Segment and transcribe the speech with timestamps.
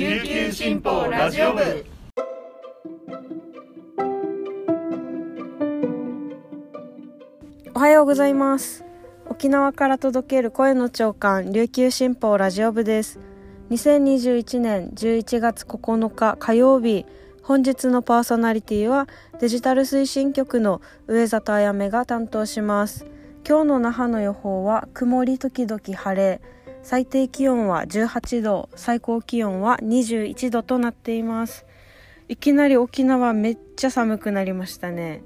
[0.00, 1.84] 琉球新報ラジオ部。
[7.74, 8.82] おはようございます。
[9.28, 13.20] 沖縄から届ける声の長官琉球新報ラジオ部です。
[13.68, 17.04] 2021年11月9日火曜日
[17.42, 19.06] 本日のパーソナリティは
[19.38, 23.04] デジタル推進局の上里あやめが担当します。
[23.46, 26.40] 今日の那覇の予報は曇り時々晴れ。
[26.82, 31.66] 最低気温は18度最高気温は21度となっています。
[32.28, 35.22] いきなり沖縄めっちゃ寒くなりましたね。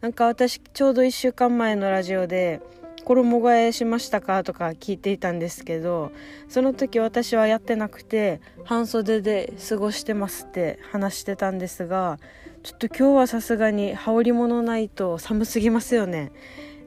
[0.00, 2.60] なんか私ちょうど1週間前のラジオで
[3.04, 4.42] 衣替えしましたか？
[4.42, 6.12] とか聞いていたんですけど
[6.48, 12.18] その時私はやってなくて半袖で過ごしてますって話してたんですが
[12.62, 16.32] ちょっと今日はさすがに羽織物ないと寒すぎますよね。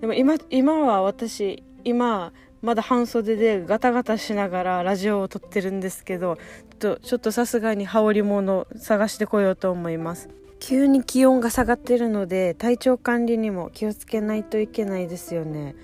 [0.02, 6.38] でも今今は私今まだ半袖でガタガタしながらラジオを撮ってるんですけど
[6.80, 10.30] ちょっとさすがに羽織物探してこようと思います。
[10.60, 15.76] 急に気温が下がってるので体調管理にも気をつけないといけないですよね。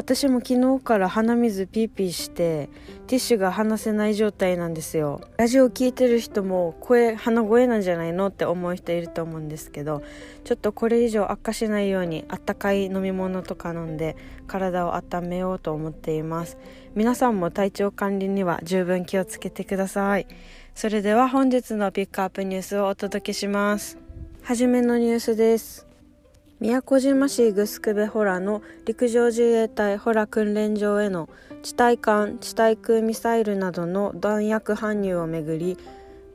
[0.00, 2.70] 私も昨日から鼻水ピーピーして
[3.06, 5.20] ティッシュが離せない状態なんですよ。
[5.36, 10.02] ラジオ聞いてる人も声鼻声なんじゃないのって思う人いると思うんですけど
[10.44, 16.56] ちょっとこれ以上悪化しないようにあったかい飲み物とか飲んで体を温めようと思っています。
[16.94, 20.26] 皆さんも体調管理には十分気をつけてください。
[20.74, 23.98] それでは本日のピックアップニュースをお届けします。
[24.44, 25.89] はじめのニュースです。
[26.60, 31.30] 宮古島市グスクベホラの陸上自衛隊ホラ訓練場への
[31.62, 35.78] 地対艦地対空ミサイルなどの弾薬搬入をめぐり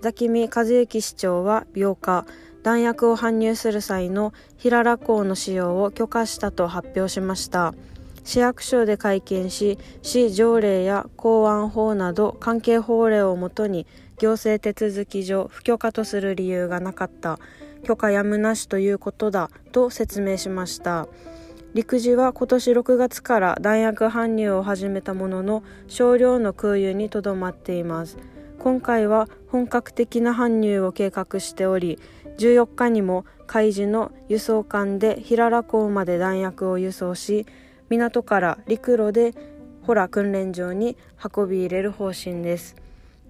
[0.02, 2.26] ザキミ和幸市長は8日
[2.64, 7.76] 弾薬を搬入する際の平良港の使用を許可したと発表しました。
[8.24, 13.86] 市役所で会見し市条例や公安法など関係法令をもとに
[14.20, 17.40] 行政手続き上不許可とする理由がなかった。
[17.84, 21.08] 許可やむなしということだと説明しました。
[21.74, 28.18] 陸自は今年6月から弾薬搬入を始めたものの少量の空輸にとどまっています。
[28.60, 32.00] 今回は本格的な搬入を計画しており
[32.40, 37.46] 14日にも海事の輸送艦で平良港まで弾薬を輸送し
[37.90, 39.36] 港から陸路で
[39.84, 42.76] ホラ訓練場に運び入れる方針です。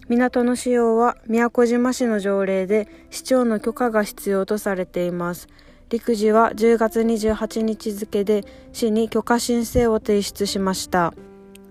[0.08, 5.48] 港の使用は宮古島市の条例で市長の許可が必要とされています。
[5.90, 11.14] 陸自は10月28日付で市に許可申請を提出しました。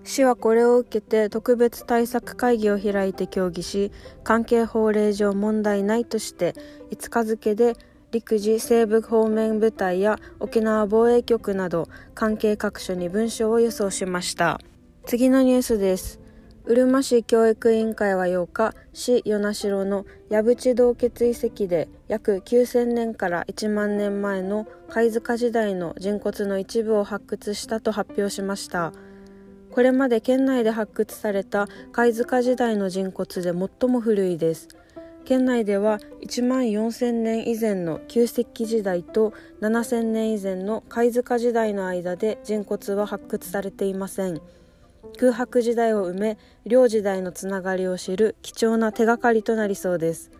[0.03, 3.91] 市はこれを受けて特別対策会議を開いて協議し
[4.23, 6.53] 関係法令上問題ないとして
[6.91, 7.75] 5日付で
[8.11, 14.59] 陸自西部方面部隊や沖縄防衛局など関係各所に文書を輸送しました。
[15.05, 16.24] 次のニュースです。
[16.67, 28.93] うるま市教育委員会は8日市与那城の矢淵洞穴遺跡で約9000年から1万年前の貝塚時代の人骨の一部を発掘したと発表しました。
[29.69, 34.67] これまで県内で発掘された貝塚時代の人骨で最も古いです。
[35.23, 44.41] 県内では1万4000年以前の旧石器時代と7000年以前の貝塚時代の間で人骨は発掘されていません。
[45.19, 50.31] 空白時代を埋め両時代のつながりを知る貴重な手がかりとなりそうです。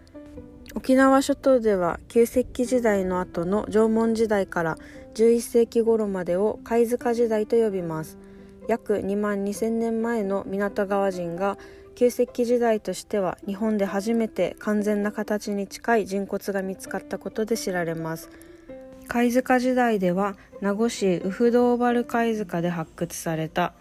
[0.75, 4.77] 沖縄諸島では旧石器時代の後の縄文時代から
[5.13, 8.17] 11世紀頃までを貝塚時代と呼びます。
[8.67, 11.57] 約2万2000年前の港川人が
[11.95, 18.29] 旧石器時代としては日本で初めて完全な形に近い人骨が見つかったことで知られます。
[19.07, 23.73] 貝塚時代では名護市ウフドーバル貝塚で発掘された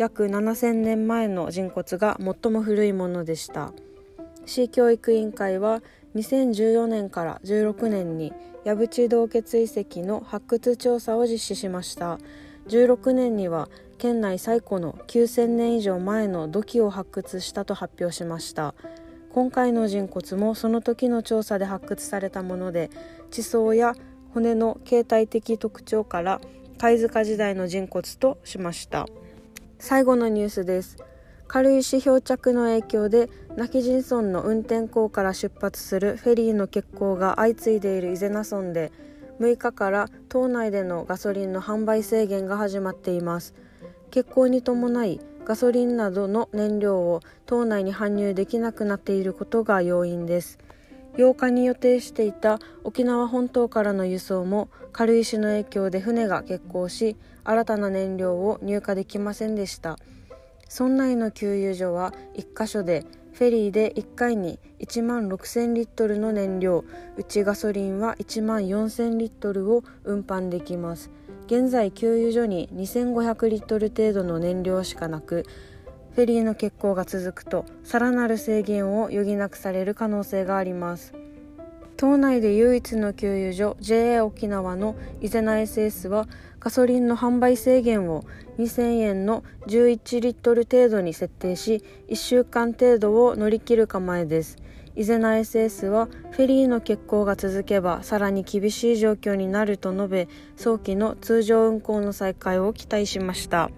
[0.00, 3.74] 約7000年前の人骨が最も古いものでした。
[4.46, 5.82] 市教育委員会は
[6.14, 8.32] 2014年から16年に
[8.64, 12.18] 矢淵洞穴遺跡の発掘調査を実施しました。
[12.68, 13.68] 16年には
[13.98, 18.74] 県内最古の9000年以上前の土器を発掘したと発表しました。
[19.34, 22.88] 今回の人骨もその時の調査で発掘されたもので
[23.30, 23.92] 地層や
[24.32, 26.40] 骨の形態的特徴から
[26.78, 29.04] 貝塚時代の人骨としました。
[29.82, 30.98] 最後のニュースです。
[31.48, 38.92] 軽石漂着の影響で泣き人村の運転港から出発するフェリーの欠航が相次いでいる伊是名村で
[39.40, 43.54] 6日から島内でのガソリンの販売制限が始まっています。
[44.14, 50.58] 欠航に伴いガソリンなどの燃料を島内に搬入できなくなっていることが要因です。
[51.16, 59.98] 8日に予定していた沖縄本島からの輸送も軽石の影響で船が欠航し新たな燃料を入荷できませんでした。
[60.72, 66.84] 村内の給油所は1カ所でフェリーで1回に1万6000リットルの燃料
[67.16, 71.10] 内ガソリンは1万4000リットルを運搬できます。
[71.46, 75.44] 現在給油所に2500リットル程度の燃料しかなく
[76.14, 81.14] フェリーの欠航が続くとさらなる制限を余儀なくされる可能性があります。
[81.96, 86.26] 島内で唯一の給油所 JA 沖縄の伊是名 SS は
[86.58, 88.24] ガソリンの販売制限を
[88.58, 94.56] 2000円の11リットル程度に設定し1週間程度を乗り切る構えです。
[94.96, 103.70] 伊是名 SS はフェリーの欠航が続けばさらに厳しい状況になると述べ早期の通常運行の再開を期待しました。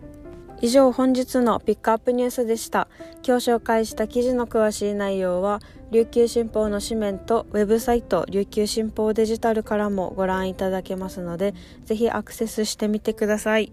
[0.63, 2.87] 以上本日のピックアップニュースでした
[3.27, 5.61] 今日紹介した記事の詳しい内容は
[5.91, 11.53] 琉球新報の紙面とウェブサイト琉球新報デジタルからもご覧いただけますので
[11.85, 13.73] ぜひアクセスしてみてください。